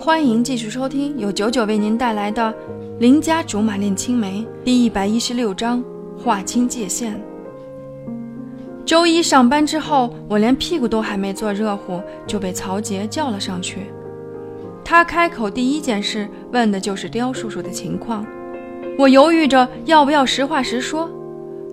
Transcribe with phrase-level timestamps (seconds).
[0.00, 2.54] 欢迎继续收听由九九为您带来的
[3.00, 5.82] 《邻家竹马恋青梅》第一百一十六章：
[6.16, 7.20] 划清界限。
[8.86, 13.88] 周一上班之后，我连屁股都还没坐热乎，就被曹杰叫了上去。
[14.84, 18.24] 他开口第一件事问的就是刁叔叔的情况。
[18.96, 21.10] 我犹豫着要不要实话实说，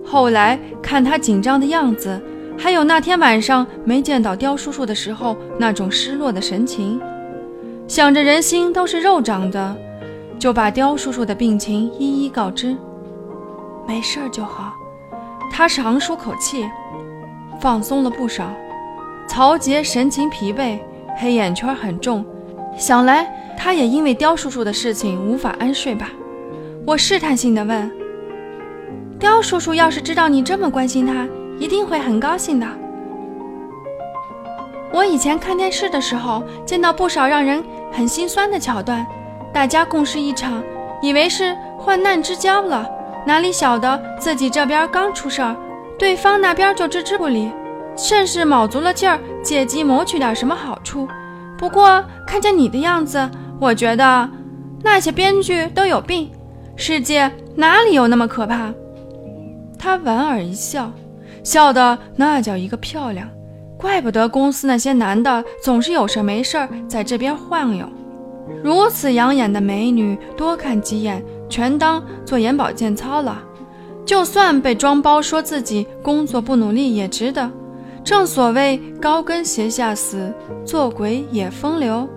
[0.04, 2.20] 后来看他紧张的样子，
[2.58, 7.00] 还有那天晚上没见到刁叔叔的时候那种失落的神情，
[7.88, 9.76] 想着人心都是肉长的，
[10.38, 12.76] 就把刁叔叔的病情一一告知。
[13.86, 14.74] 没事儿就好，
[15.52, 16.66] 他长舒口气。
[17.60, 18.44] 放松了不少，
[19.26, 20.78] 曹杰神情疲惫，
[21.16, 22.24] 黑眼圈很重，
[22.76, 23.26] 想来
[23.56, 26.10] 他也因为刁叔叔的事情无法安睡吧。
[26.86, 27.90] 我试探性的问
[29.18, 31.26] ：“刁叔叔要是知道你这么关心他，
[31.58, 32.66] 一定会很高兴的。”
[34.92, 37.64] 我以前看电视的时候，见到不少让人
[37.96, 39.06] 很心酸的桥段，
[39.54, 40.62] 大家共事一场，
[41.00, 42.86] 以为是患难之交了，
[43.26, 45.56] 哪里晓得自己这边刚出事儿。
[45.98, 47.50] 对方那边就置之不理，
[47.96, 51.08] 甚是卯足了劲儿借机谋取点什么好处。
[51.56, 54.28] 不过看见你的样子，我觉得
[54.82, 56.30] 那些编剧都有病，
[56.76, 58.74] 世界哪里有那么可怕？
[59.78, 60.92] 他莞尔一笑，
[61.42, 63.26] 笑得那叫一个漂亮。
[63.76, 67.86] 怪不得公司那些男的总是有事没事儿在这边晃悠，
[68.62, 73.42] 如此养眼的美女，多看几眼全当做眼保健操了。
[74.04, 77.50] 就算被装包说自己工作不努力也值得，
[78.04, 80.32] 正所谓高跟鞋下死，
[80.64, 82.08] 做鬼也风流。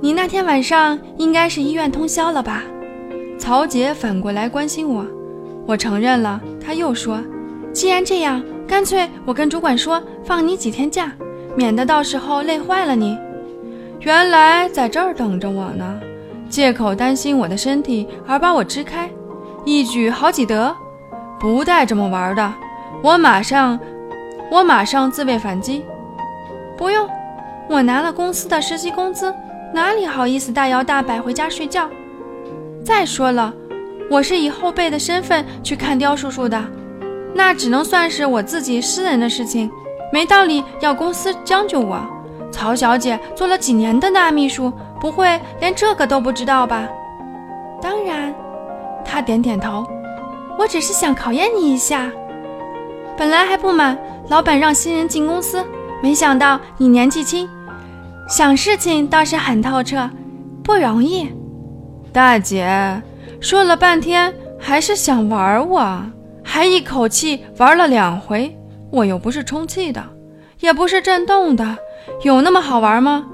[0.00, 2.62] 你那天晚上应该是医院通宵了吧？
[3.38, 5.04] 曹杰反过来关心我，
[5.66, 6.40] 我承认了。
[6.60, 7.20] 他又说
[7.72, 11.12] ：“既然这样，干脆我跟主管说放你几天假，
[11.54, 13.18] 免得到时候累坏了你。”
[14.00, 16.00] 原来在这儿等着我呢，
[16.48, 19.10] 借口担心我的身体而把我支开。
[19.66, 20.74] 一举好几得，
[21.38, 22.50] 不带这么玩的！
[23.02, 23.78] 我马上，
[24.50, 25.84] 我马上自卫反击。
[26.78, 27.06] 不用，
[27.68, 29.34] 我拿了公司的实习工资，
[29.74, 31.90] 哪里好意思大摇大摆回家睡觉？
[32.82, 33.52] 再说了，
[34.08, 36.64] 我是以后辈的身份去看刁叔叔的，
[37.34, 39.70] 那只能算是我自己私人的事情，
[40.12, 42.00] 没道理要公司将就我。
[42.50, 46.88] 曹小姐做了几年的大秘书，不会连这个都不知道吧？
[47.80, 48.34] 当然。
[49.04, 49.84] 他点点头，
[50.58, 52.10] 我只是想考验你一下。
[53.16, 53.98] 本来还不满
[54.28, 55.62] 老板让新人进公司，
[56.02, 57.48] 没想到你年纪轻，
[58.28, 60.08] 想事情倒是很透彻，
[60.62, 61.28] 不容易。
[62.12, 63.02] 大姐
[63.40, 66.00] 说了半天，还是想玩我，
[66.54, 68.54] 还一口气玩了两回。
[68.90, 70.04] 我又不是充气的，
[70.60, 71.78] 也不是震动的，
[72.24, 73.24] 有那么好玩吗？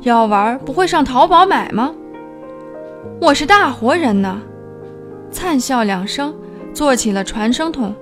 [0.00, 1.94] 要玩不会上淘宝买吗？
[3.20, 4.42] 我是大活人呢。
[5.30, 6.34] 灿笑两声，
[6.74, 7.94] 做起了传声筒。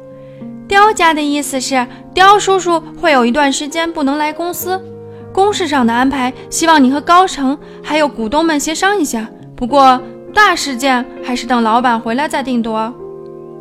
[0.66, 4.82] 刁家的意思是，刁叔叔会有一段时间不能来公司，
[5.30, 9.28] 公事上的安排，希望你和高层还有股东们协商一下。
[9.54, 10.00] 不过
[10.32, 12.90] 大事件还是等老板回来再定夺。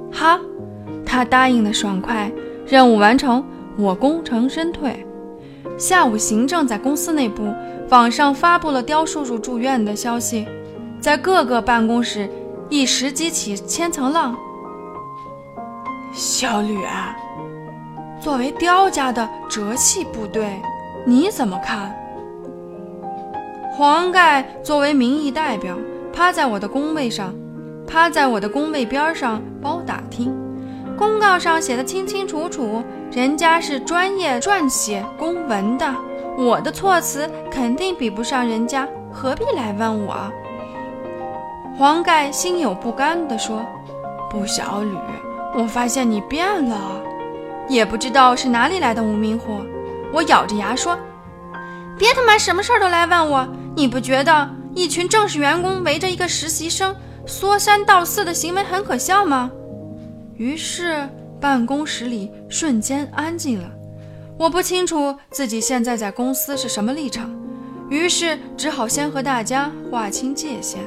[0.09, 0.40] 好，
[1.13, 2.31] 他答应的爽快。
[2.66, 3.46] 任务完成，
[3.78, 5.06] 我功成身退。
[5.78, 7.53] 下午，行政在公司内部
[7.90, 10.47] 网上发布了刁叔叔住院的消息，
[11.00, 12.28] 在各个办公室。
[12.68, 14.35] 一时激起千层浪。
[16.12, 17.16] 小吕啊，
[18.19, 20.59] 作为刁家的折系部队，
[21.06, 21.95] 你怎么看？
[23.72, 25.75] 黄盖作为民意代表，
[26.12, 27.31] 趴在我的工位上，
[27.85, 30.33] 趴在我的工位边上包打听。
[31.03, 32.81] 公告上写的清清楚楚，
[33.12, 35.94] 人家是专业撰写公文的，
[36.38, 40.31] 我的措辞肯定比不上人家，何必来问我？
[41.78, 43.66] 黄盖心有不甘地说
[44.31, 44.96] ：“不，小吕，
[45.53, 46.80] 我发现你变了，
[47.68, 49.62] 也不知道是哪里来的无名火。”
[50.13, 50.97] 我咬着牙说
[52.00, 53.45] ：“别他妈什么事儿都来问我！
[53.75, 56.95] 你不觉得一群正式员工围着一个实习生
[57.25, 59.51] 说三道四的行为很可笑吗？”
[60.38, 61.07] 于是
[61.39, 63.71] 办公室里瞬间安静了。
[64.38, 67.30] 我不清楚自己现在在公司是什么立场，
[67.89, 70.81] 于是只好先和大家划清界限。